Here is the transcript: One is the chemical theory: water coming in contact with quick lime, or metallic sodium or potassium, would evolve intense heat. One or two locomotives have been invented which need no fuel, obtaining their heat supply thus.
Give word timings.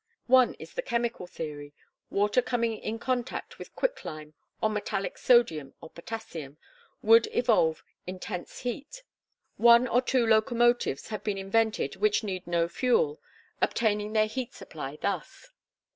One 0.25 0.55
is 0.55 0.73
the 0.73 0.81
chemical 0.81 1.27
theory: 1.27 1.75
water 2.09 2.41
coming 2.41 2.75
in 2.75 2.97
contact 2.97 3.59
with 3.59 3.75
quick 3.75 4.03
lime, 4.03 4.33
or 4.59 4.67
metallic 4.67 5.15
sodium 5.19 5.75
or 5.79 5.91
potassium, 5.91 6.57
would 7.03 7.27
evolve 7.31 7.83
intense 8.07 8.61
heat. 8.61 9.03
One 9.57 9.87
or 9.87 10.01
two 10.01 10.25
locomotives 10.25 11.09
have 11.09 11.23
been 11.23 11.37
invented 11.37 11.97
which 11.97 12.23
need 12.23 12.47
no 12.47 12.67
fuel, 12.67 13.21
obtaining 13.61 14.13
their 14.13 14.25
heat 14.25 14.55
supply 14.55 14.97
thus. 14.99 15.49